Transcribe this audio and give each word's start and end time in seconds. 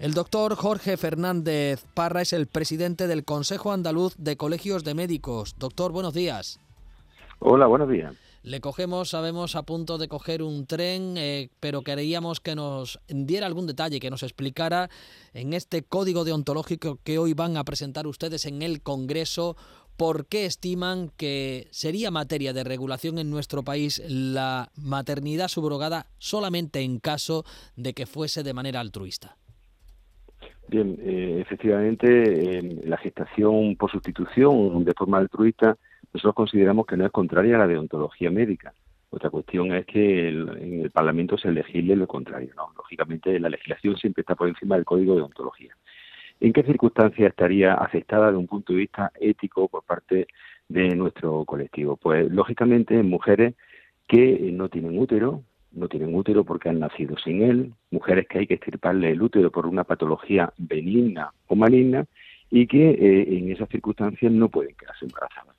El 0.00 0.14
doctor 0.14 0.54
Jorge 0.54 0.96
Fernández 0.96 1.84
Parra 1.92 2.22
es 2.22 2.32
el 2.32 2.46
presidente 2.46 3.06
del 3.06 3.22
Consejo 3.22 3.70
Andaluz 3.70 4.14
de 4.16 4.38
Colegios 4.38 4.82
de 4.82 4.94
Médicos. 4.94 5.56
Doctor, 5.58 5.92
buenos 5.92 6.14
días. 6.14 6.58
Hola, 7.38 7.66
buenos 7.66 7.90
días. 7.90 8.14
Le 8.42 8.62
cogemos, 8.62 9.10
sabemos, 9.10 9.56
a 9.56 9.64
punto 9.64 9.98
de 9.98 10.08
coger 10.08 10.42
un 10.42 10.64
tren, 10.64 11.18
eh, 11.18 11.50
pero 11.60 11.82
queríamos 11.82 12.40
que 12.40 12.54
nos 12.54 12.98
diera 13.08 13.46
algún 13.46 13.66
detalle, 13.66 14.00
que 14.00 14.08
nos 14.08 14.22
explicara 14.22 14.88
en 15.34 15.52
este 15.52 15.82
código 15.82 16.24
deontológico 16.24 16.98
que 17.04 17.18
hoy 17.18 17.34
van 17.34 17.58
a 17.58 17.64
presentar 17.64 18.06
ustedes 18.06 18.46
en 18.46 18.62
el 18.62 18.80
Congreso, 18.80 19.54
por 19.98 20.24
qué 20.24 20.46
estiman 20.46 21.10
que 21.18 21.68
sería 21.72 22.10
materia 22.10 22.54
de 22.54 22.64
regulación 22.64 23.18
en 23.18 23.28
nuestro 23.28 23.62
país 23.62 24.00
la 24.08 24.72
maternidad 24.76 25.48
subrogada 25.48 26.06
solamente 26.16 26.80
en 26.80 27.00
caso 27.00 27.44
de 27.76 27.92
que 27.92 28.06
fuese 28.06 28.42
de 28.42 28.54
manera 28.54 28.80
altruista. 28.80 29.36
Bien, 30.70 30.96
eh, 31.00 31.38
efectivamente, 31.40 32.62
la 32.84 32.96
gestación 32.96 33.74
por 33.74 33.90
sustitución 33.90 34.84
de 34.84 34.94
forma 34.94 35.18
altruista, 35.18 35.76
nosotros 36.12 36.36
consideramos 36.36 36.86
que 36.86 36.96
no 36.96 37.04
es 37.04 37.10
contraria 37.10 37.56
a 37.56 37.58
la 37.58 37.66
deontología 37.66 38.30
médica. 38.30 38.72
Otra 39.10 39.30
cuestión 39.30 39.72
es 39.72 39.84
que 39.84 40.28
en 40.28 40.82
el 40.82 40.90
Parlamento 40.92 41.36
se 41.36 41.50
legisle 41.50 41.96
lo 41.96 42.06
contrario. 42.06 42.52
No, 42.56 42.68
lógicamente 42.76 43.40
la 43.40 43.48
legislación 43.48 43.96
siempre 43.96 44.20
está 44.20 44.36
por 44.36 44.46
encima 44.46 44.76
del 44.76 44.84
código 44.84 45.14
de 45.14 45.22
deontología. 45.22 45.76
¿En 46.38 46.52
qué 46.52 46.62
circunstancias 46.62 47.30
estaría 47.30 47.74
aceptada 47.74 48.30
de 48.30 48.36
un 48.36 48.46
punto 48.46 48.72
de 48.72 48.78
vista 48.78 49.10
ético 49.20 49.66
por 49.66 49.82
parte 49.82 50.28
de 50.68 50.94
nuestro 50.94 51.44
colectivo? 51.46 51.96
Pues 51.96 52.30
lógicamente 52.30 52.94
en 52.94 53.10
mujeres 53.10 53.54
que 54.06 54.50
no 54.52 54.68
tienen 54.68 54.96
útero, 54.96 55.42
no 55.72 55.88
tienen 55.88 56.14
útero 56.14 56.44
porque 56.44 56.68
han 56.68 56.80
nacido 56.80 57.16
sin 57.18 57.42
él, 57.42 57.72
mujeres 57.90 58.26
que 58.28 58.38
hay 58.38 58.46
que 58.46 58.54
extirparle 58.54 59.10
el 59.10 59.22
útero 59.22 59.50
por 59.50 59.66
una 59.66 59.84
patología 59.84 60.52
benigna 60.58 61.32
o 61.46 61.54
maligna 61.54 62.06
y 62.50 62.66
que 62.66 62.90
eh, 62.90 63.38
en 63.38 63.52
esas 63.52 63.68
circunstancias 63.68 64.32
no 64.32 64.48
pueden 64.48 64.74
quedarse 64.74 65.04
embarazadas. 65.04 65.56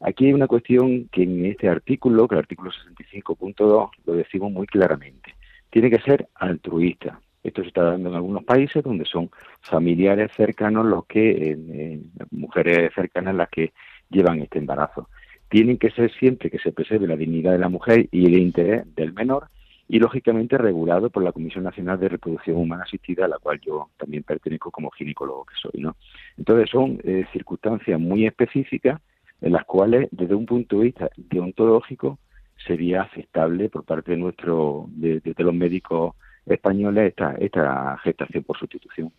Aquí 0.00 0.26
hay 0.26 0.32
una 0.34 0.46
cuestión 0.46 1.08
que 1.08 1.22
en 1.22 1.46
este 1.46 1.68
artículo, 1.68 2.28
que 2.28 2.34
el 2.34 2.40
artículo 2.40 2.70
65.2, 2.70 3.90
lo 4.04 4.12
decimos 4.12 4.52
muy 4.52 4.66
claramente. 4.66 5.34
Tiene 5.70 5.90
que 5.90 6.00
ser 6.00 6.28
altruista. 6.34 7.20
Esto 7.42 7.62
se 7.62 7.68
está 7.68 7.82
dando 7.82 8.10
en 8.10 8.14
algunos 8.14 8.44
países 8.44 8.82
donde 8.82 9.04
son 9.04 9.30
familiares 9.60 10.30
cercanos 10.36 10.86
los 10.86 11.06
que, 11.06 11.52
eh, 11.52 12.00
mujeres 12.30 12.92
cercanas 12.94 13.34
las 13.34 13.48
que 13.48 13.72
llevan 14.10 14.40
este 14.40 14.58
embarazo. 14.58 15.08
Tienen 15.54 15.78
que 15.78 15.92
ser 15.92 16.10
siempre 16.14 16.50
que 16.50 16.58
se 16.58 16.72
preserve 16.72 17.06
la 17.06 17.14
dignidad 17.14 17.52
de 17.52 17.60
la 17.60 17.68
mujer 17.68 18.08
y 18.10 18.26
el 18.26 18.36
interés 18.38 18.92
del 18.96 19.12
menor 19.12 19.50
y 19.88 20.00
lógicamente 20.00 20.58
regulado 20.58 21.10
por 21.10 21.22
la 21.22 21.30
Comisión 21.30 21.62
Nacional 21.62 22.00
de 22.00 22.08
Reproducción 22.08 22.56
Humana 22.56 22.82
Asistida, 22.82 23.26
a 23.26 23.28
la 23.28 23.38
cual 23.38 23.60
yo 23.60 23.90
también 23.96 24.24
pertenezco 24.24 24.72
como 24.72 24.90
ginecólogo 24.90 25.44
que 25.44 25.54
soy, 25.54 25.80
¿no? 25.80 25.94
Entonces 26.36 26.68
son 26.70 26.98
eh, 27.04 27.24
circunstancias 27.32 28.00
muy 28.00 28.26
específicas 28.26 29.00
en 29.40 29.52
las 29.52 29.64
cuales, 29.64 30.08
desde 30.10 30.34
un 30.34 30.44
punto 30.44 30.78
de 30.78 30.86
vista 30.86 31.08
deontológico, 31.16 32.18
sería 32.66 33.02
aceptable 33.02 33.68
por 33.68 33.84
parte 33.84 34.10
de 34.10 34.16
nuestro, 34.16 34.86
de 34.88 35.22
los 35.38 35.54
médicos 35.54 36.16
españoles 36.46 37.10
esta, 37.10 37.34
esta 37.36 37.96
gestación 38.02 38.42
por 38.42 38.58
sustitución. 38.58 39.12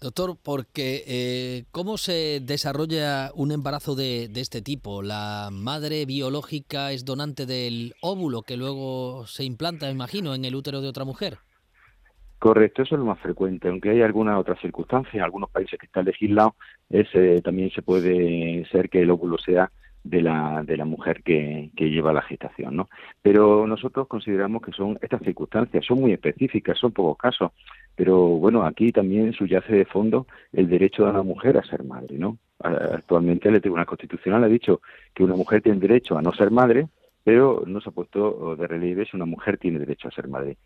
Doctor, 0.00 0.36
porque 0.42 1.02
eh, 1.06 1.64
¿cómo 1.70 1.96
se 1.96 2.40
desarrolla 2.40 3.30
un 3.34 3.50
embarazo 3.50 3.94
de, 3.94 4.28
de, 4.28 4.40
este 4.42 4.60
tipo? 4.60 5.02
¿La 5.02 5.48
madre 5.50 6.04
biológica 6.04 6.92
es 6.92 7.04
donante 7.04 7.46
del 7.46 7.94
óvulo 8.02 8.42
que 8.42 8.58
luego 8.58 9.26
se 9.26 9.44
implanta, 9.44 9.90
imagino, 9.90 10.34
en 10.34 10.44
el 10.44 10.54
útero 10.54 10.82
de 10.82 10.88
otra 10.88 11.04
mujer? 11.04 11.38
Correcto, 12.38 12.82
eso 12.82 12.94
es 12.94 12.98
lo 12.98 13.06
más 13.06 13.18
frecuente, 13.20 13.68
aunque 13.68 13.90
hay 13.90 14.02
algunas 14.02 14.38
otras 14.38 14.60
circunstancias, 14.60 15.14
en 15.14 15.22
algunos 15.22 15.50
países 15.50 15.78
que 15.80 15.86
está 15.86 16.02
legislado, 16.02 16.54
ese, 16.90 17.40
también 17.40 17.70
se 17.70 17.80
puede 17.80 18.66
ser 18.70 18.90
que 18.90 19.00
el 19.00 19.10
óvulo 19.10 19.38
sea 19.38 19.70
de 20.08 20.22
la, 20.22 20.62
de 20.64 20.76
la 20.76 20.84
mujer 20.84 21.22
que, 21.22 21.70
que, 21.76 21.90
lleva 21.90 22.12
la 22.12 22.22
gestación, 22.22 22.76
¿no? 22.76 22.88
Pero 23.22 23.66
nosotros 23.66 24.06
consideramos 24.06 24.62
que 24.62 24.72
son 24.72 24.98
estas 25.02 25.22
circunstancias, 25.22 25.84
son 25.84 26.00
muy 26.00 26.12
específicas, 26.12 26.78
son 26.78 26.92
pocos 26.92 27.18
casos, 27.18 27.52
pero 27.94 28.16
bueno, 28.18 28.64
aquí 28.64 28.92
también 28.92 29.32
subyace 29.32 29.72
de 29.72 29.84
fondo 29.84 30.26
el 30.52 30.68
derecho 30.68 31.06
de 31.06 31.12
la 31.12 31.22
mujer 31.22 31.58
a 31.58 31.64
ser 31.64 31.82
madre, 31.82 32.18
¿no? 32.18 32.38
Actualmente 32.60 33.48
el 33.48 33.60
Tribunal 33.60 33.86
Constitucional 33.86 34.44
ha 34.44 34.48
dicho 34.48 34.80
que 35.14 35.24
una 35.24 35.34
mujer 35.34 35.60
tiene 35.62 35.80
derecho 35.80 36.16
a 36.16 36.22
no 36.22 36.32
ser 36.32 36.50
madre, 36.50 36.88
pero 37.24 37.64
no 37.66 37.80
se 37.80 37.88
ha 37.88 37.92
puesto 37.92 38.54
de 38.56 38.66
relieve 38.66 39.06
si 39.06 39.16
una 39.16 39.26
mujer 39.26 39.58
tiene 39.58 39.78
derecho 39.78 40.08
a 40.08 40.12
ser 40.12 40.28
madre. 40.28 40.56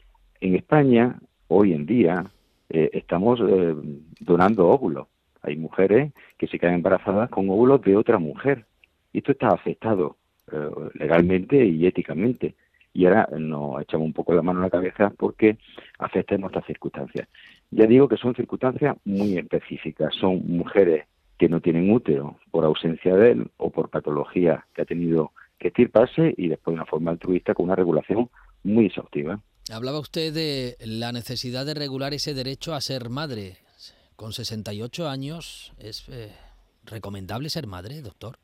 En 0.41 0.55
España, 0.55 1.19
hoy 1.49 1.73
en 1.73 1.87
día, 1.87 2.25
eh, 2.69 2.91
estamos 2.93 3.41
eh, 3.41 3.75
donando 4.21 4.69
óvulos. 4.69 5.09
Hay 5.43 5.57
mujeres 5.57 6.13
que 6.37 6.47
se 6.47 6.59
quedan 6.59 6.75
embarazadas 6.75 7.31
con 7.31 7.49
óvulos 7.49 7.81
de 7.83 7.97
otra 7.97 8.19
mujer 8.19 8.67
y 9.13 9.19
esto 9.19 9.33
está 9.33 9.49
afectado 9.49 10.17
eh, 10.53 10.71
legalmente 10.95 11.65
y 11.65 11.87
éticamente. 11.87 12.55
Y 12.93 13.07
ahora 13.07 13.29
nos 13.39 13.81
echamos 13.83 14.07
un 14.07 14.13
poco 14.13 14.35
la 14.35 14.43
mano 14.43 14.61
a 14.61 14.65
la 14.65 14.71
cabeza 14.71 15.13
porque 15.17 15.59
afecta 15.99 16.35
en 16.35 16.41
nuestras 16.41 16.67
circunstancias. 16.67 17.29
Ya 17.71 17.87
digo 17.87 18.09
que 18.09 18.17
son 18.17 18.35
circunstancias 18.35 18.97
muy 19.05 19.39
específicas. 19.39 20.13
Son 20.15 20.43
mujeres 20.47 21.07
que 21.39 21.49
no 21.49 21.61
tienen 21.61 21.91
útero 21.91 22.37
por 22.51 22.65
ausencia 22.65 23.15
de 23.15 23.33
él 23.33 23.51
o 23.57 23.71
por 23.71 23.91
patología 23.91 24.67
que 24.75 24.83
ha 24.83 24.85
tenido 24.85 25.33
que 25.59 25.69
estirparse 25.69 26.35
y 26.37 26.49
después 26.49 26.75
de 26.75 26.81
una 26.81 26.87
forma 26.87 27.13
altruista 27.13 27.55
con 27.55 27.67
una 27.67 27.77
regulación 27.77 28.29
muy 28.65 28.87
exhaustiva. 28.87 29.41
Hablaba 29.73 30.01
usted 30.01 30.35
de 30.35 30.77
la 30.85 31.13
necesidad 31.13 31.65
de 31.65 31.75
regular 31.75 32.13
ese 32.13 32.35
derecho 32.35 32.75
a 32.75 32.81
ser 32.81 33.09
madre. 33.09 33.59
Con 34.17 34.33
68 34.33 35.09
años, 35.09 35.73
¿es 35.79 36.09
eh, 36.09 36.33
recomendable 36.85 37.49
ser 37.49 37.67
madre, 37.67 38.03
doctor? 38.03 38.37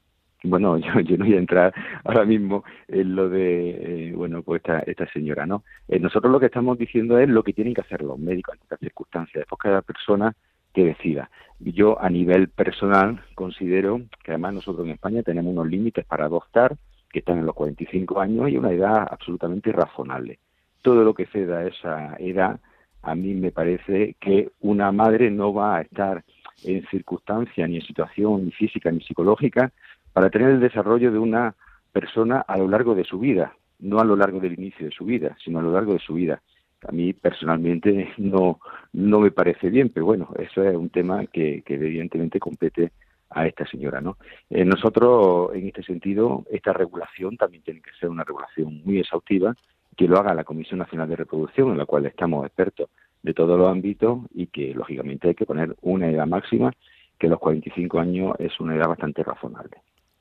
Bueno, 0.44 0.78
yo, 1.04 1.16
no 1.16 1.24
voy 1.24 1.34
a 1.34 1.38
entrar 1.38 1.74
ahora 2.04 2.24
mismo 2.24 2.64
en 2.88 3.14
lo 3.14 3.28
de, 3.28 4.08
eh, 4.08 4.12
bueno, 4.14 4.42
pues 4.42 4.60
esta, 4.60 4.80
esta 4.80 5.06
señora, 5.12 5.46
¿no? 5.46 5.64
Eh, 5.88 5.98
nosotros 5.98 6.32
lo 6.32 6.40
que 6.40 6.46
estamos 6.46 6.78
diciendo 6.78 7.18
es 7.18 7.28
lo 7.28 7.42
que 7.42 7.52
tienen 7.52 7.74
que 7.74 7.80
hacer 7.80 8.02
los 8.02 8.18
médicos 8.18 8.54
en 8.56 8.62
estas 8.62 8.80
circunstancias, 8.80 9.42
después 9.42 9.58
cada 9.58 9.82
persona 9.82 10.34
que 10.72 10.84
decida. 10.84 11.30
Yo 11.58 12.00
a 12.00 12.10
nivel 12.10 12.48
personal 12.48 13.22
considero 13.34 14.02
que 14.22 14.32
además 14.32 14.54
nosotros 14.54 14.86
en 14.86 14.92
España 14.92 15.22
tenemos 15.22 15.52
unos 15.52 15.68
límites 15.68 16.04
para 16.04 16.26
adoptar 16.26 16.76
que 17.10 17.20
están 17.20 17.38
en 17.38 17.46
los 17.46 17.54
45 17.54 18.20
años 18.20 18.50
y 18.50 18.58
una 18.58 18.72
edad 18.72 19.06
absolutamente 19.10 19.72
razonable. 19.72 20.38
Todo 20.82 21.02
lo 21.02 21.14
que 21.14 21.26
ceda 21.26 21.60
a 21.60 21.66
esa 21.66 22.16
edad, 22.18 22.60
a 23.02 23.14
mí 23.14 23.32
me 23.32 23.52
parece 23.52 24.16
que 24.20 24.50
una 24.60 24.92
madre 24.92 25.30
no 25.30 25.54
va 25.54 25.78
a 25.78 25.80
estar 25.80 26.22
en 26.64 26.86
circunstancia 26.88 27.66
ni 27.66 27.76
en 27.76 27.82
situación 27.82 28.44
ni 28.44 28.52
física 28.52 28.90
ni 28.90 29.00
psicológica 29.00 29.72
para 30.16 30.30
tener 30.30 30.48
el 30.48 30.60
desarrollo 30.60 31.12
de 31.12 31.18
una 31.18 31.54
persona 31.92 32.40
a 32.40 32.56
lo 32.56 32.66
largo 32.68 32.94
de 32.94 33.04
su 33.04 33.18
vida, 33.18 33.54
no 33.80 34.00
a 34.00 34.04
lo 34.04 34.16
largo 34.16 34.40
del 34.40 34.54
inicio 34.54 34.86
de 34.86 34.90
su 34.90 35.04
vida, 35.04 35.36
sino 35.44 35.58
a 35.58 35.62
lo 35.62 35.70
largo 35.70 35.92
de 35.92 35.98
su 35.98 36.14
vida. 36.14 36.40
A 36.88 36.90
mí 36.90 37.12
personalmente 37.12 38.14
no, 38.16 38.58
me 38.94 39.30
parece 39.30 39.68
bien, 39.68 39.90
pero 39.90 40.06
bueno, 40.06 40.30
eso 40.38 40.62
es 40.62 40.74
un 40.74 40.88
tema 40.88 41.26
que, 41.26 41.62
evidentemente 41.66 42.40
compete 42.40 42.92
a 43.28 43.46
esta 43.46 43.66
señora, 43.66 44.00
¿no? 44.00 44.16
Eh, 44.48 44.64
nosotros, 44.64 45.50
en 45.54 45.66
este 45.66 45.82
sentido, 45.82 46.46
esta 46.50 46.72
regulación 46.72 47.36
también 47.36 47.62
tiene 47.62 47.82
que 47.82 47.90
ser 48.00 48.08
una 48.08 48.24
regulación 48.24 48.80
muy 48.86 49.00
exhaustiva, 49.00 49.54
que 49.98 50.08
lo 50.08 50.16
haga 50.16 50.32
la 50.32 50.44
Comisión 50.44 50.78
Nacional 50.78 51.10
de 51.10 51.16
Reproducción, 51.16 51.72
en 51.72 51.76
la 51.76 51.84
cual 51.84 52.06
estamos 52.06 52.46
expertos 52.46 52.88
de 53.22 53.34
todos 53.34 53.58
los 53.58 53.70
ámbitos 53.70 54.20
y 54.32 54.46
que, 54.46 54.72
lógicamente, 54.72 55.28
hay 55.28 55.34
que 55.34 55.44
poner 55.44 55.76
una 55.82 56.08
edad 56.08 56.26
máxima, 56.26 56.72
que 57.18 57.28
los 57.28 57.38
45 57.38 58.00
años 58.00 58.34
es 58.38 58.58
una 58.60 58.76
edad 58.76 58.88
bastante 58.88 59.22
razonable. 59.22 59.76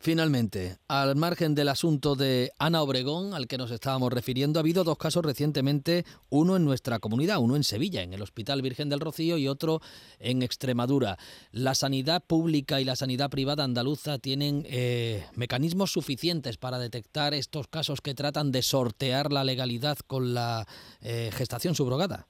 Finalmente, 0.05 0.77
al 0.87 1.15
margen 1.15 1.55
del 1.55 1.67
asunto 1.67 2.15
de 2.15 2.51
Ana 2.59 2.83
Obregón, 2.83 3.33
al 3.33 3.47
que 3.47 3.57
nos 3.57 3.71
estábamos 3.71 4.13
refiriendo, 4.13 4.59
ha 4.59 4.61
habido 4.61 4.83
dos 4.83 4.99
casos 4.99 5.25
recientemente, 5.25 6.05
uno 6.29 6.57
en 6.57 6.63
nuestra 6.63 6.99
comunidad, 6.99 7.39
uno 7.39 7.55
en 7.55 7.63
Sevilla, 7.63 8.03
en 8.03 8.13
el 8.13 8.21
Hospital 8.21 8.61
Virgen 8.61 8.87
del 8.87 8.99
Rocío, 8.99 9.39
y 9.39 9.47
otro 9.47 9.81
en 10.19 10.43
Extremadura. 10.43 11.17
La 11.51 11.73
sanidad 11.73 12.23
pública 12.23 12.79
y 12.79 12.85
la 12.85 12.95
sanidad 12.95 13.31
privada 13.31 13.63
andaluza 13.63 14.19
tienen 14.19 14.63
eh, 14.69 15.25
mecanismos 15.33 15.91
suficientes 15.91 16.57
para 16.57 16.77
detectar 16.77 17.33
estos 17.33 17.67
casos 17.67 17.99
que 17.99 18.13
tratan 18.13 18.51
de 18.51 18.61
sortear 18.61 19.33
la 19.33 19.43
legalidad 19.43 19.97
con 20.05 20.35
la 20.35 20.67
eh, 21.01 21.31
gestación 21.33 21.73
subrogada. 21.73 22.27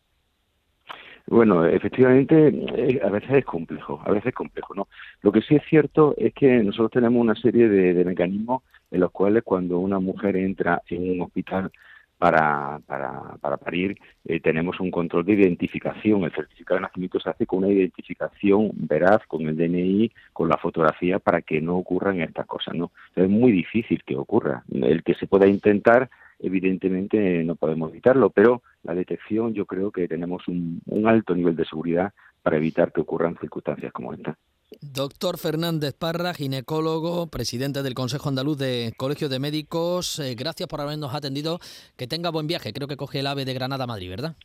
Bueno, 1.27 1.65
efectivamente, 1.65 2.49
eh, 2.49 3.01
a 3.03 3.09
veces 3.09 3.31
es 3.31 3.45
complejo, 3.45 3.99
a 4.05 4.11
veces 4.11 4.27
es 4.27 4.35
complejo, 4.35 4.75
¿no? 4.75 4.87
Lo 5.23 5.31
que 5.31 5.41
sí 5.41 5.55
es 5.55 5.63
cierto 5.67 6.13
es 6.17 6.33
que 6.35 6.63
nosotros 6.63 6.91
tenemos 6.91 7.19
una 7.19 7.33
serie 7.35 7.67
de, 7.67 8.05
mecanismos 8.05 8.61
en 8.91 8.99
los 8.99 9.11
cuales 9.11 9.41
cuando 9.43 9.79
una 9.79 9.99
mujer 9.99 10.37
entra 10.37 10.83
en 10.87 11.09
un 11.09 11.21
hospital 11.21 11.71
para, 12.19 12.79
para, 12.85 13.37
para 13.41 13.57
parir, 13.57 13.97
eh, 14.23 14.39
tenemos 14.39 14.79
un 14.79 14.91
control 14.91 15.25
de 15.25 15.33
identificación. 15.33 16.23
El 16.23 16.31
certificado 16.31 16.75
de 16.77 16.83
nacimiento 16.83 17.19
se 17.19 17.29
hace 17.31 17.47
con 17.47 17.59
una 17.63 17.73
identificación 17.73 18.69
veraz, 18.75 19.25
con 19.27 19.47
el 19.47 19.57
DNI, 19.57 20.11
con 20.31 20.47
la 20.47 20.57
fotografía, 20.57 21.17
para 21.17 21.41
que 21.41 21.59
no 21.59 21.75
ocurran 21.75 22.21
estas 22.21 22.45
cosas, 22.45 22.75
¿no? 22.75 22.91
es 23.15 23.27
muy 23.27 23.51
difícil 23.51 24.03
que 24.05 24.15
ocurra. 24.15 24.63
El 24.71 25.01
que 25.03 25.15
se 25.15 25.25
pueda 25.25 25.47
intentar 25.47 26.07
evidentemente 26.39 27.43
no 27.43 27.55
podemos 27.55 27.91
evitarlo, 27.91 28.29
pero 28.29 28.61
la 28.83 28.93
detección 28.93 29.53
yo 29.53 29.65
creo 29.65 29.91
que 29.91 30.07
tenemos 30.07 30.47
un, 30.47 30.81
alto 31.05 31.35
nivel 31.35 31.55
de 31.55 31.65
seguridad 31.65 32.13
para 32.41 32.57
evitar 32.57 32.91
que 32.91 33.01
ocurran 33.01 33.37
circunstancias 33.39 33.91
como 33.91 34.13
esta. 34.13 34.37
Doctor 34.81 35.37
Fernández 35.37 35.93
Parra, 35.93 36.33
ginecólogo, 36.33 37.27
presidente 37.27 37.83
del 37.83 37.93
Consejo 37.93 38.29
Andaluz 38.29 38.57
de 38.57 38.93
Colegios 38.97 39.29
de 39.29 39.39
Médicos, 39.39 40.19
eh, 40.19 40.35
gracias 40.35 40.67
por 40.67 40.81
habernos 40.81 41.13
atendido. 41.13 41.59
Que 41.95 42.07
tenga 42.07 42.31
buen 42.31 42.47
viaje. 42.47 42.73
Creo 42.73 42.87
que 42.87 42.97
coge 42.97 43.19
el 43.19 43.27
AVE 43.27 43.45
de 43.45 43.53
Granada 43.53 43.85
a 43.85 43.87
Madrid, 43.87 44.09
¿verdad? 44.09 44.35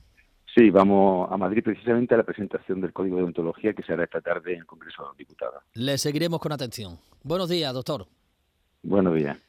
Sí, 0.55 0.71
vamos 0.71 1.31
a 1.31 1.37
Madrid 1.37 1.63
precisamente 1.63 2.15
a 2.15 2.19
la 2.19 2.25
presentación 2.25 2.81
del 2.81 2.93
Código 2.93 3.17
de 3.19 3.25
Ontología 3.25 3.73
que 3.73 3.83
se 3.83 3.93
hará 3.93 4.05
esta 4.05 4.21
tarde 4.21 4.55
en 4.55 4.61
el 4.61 4.67
Congreso 4.67 5.03
de 5.03 5.09
los 5.09 5.17
Diputados. 5.17 5.63
Le 5.75 5.97
seguiremos 5.97 6.41
con 6.41 6.53
atención. 6.53 6.99
Buenos 7.23 7.49
días, 7.49 7.73
doctor. 7.73 8.07
Buenos 8.83 9.15
días. 9.15 9.41